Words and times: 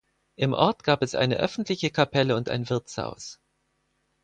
Im 0.35 0.53
Ort 0.53 0.83
gab 0.83 1.03
es 1.03 1.13
eine 1.13 1.37
öffentliche 1.37 1.91
Kapelle 1.91 2.35
und 2.35 2.49
ein 2.49 2.67
Wirtshaus. 2.71 3.39